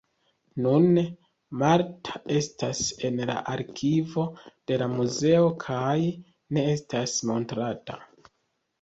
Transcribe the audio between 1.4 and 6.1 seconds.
Martha estas en la arkivo de la muzeo kaj